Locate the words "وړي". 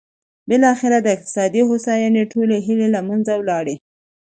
3.37-3.75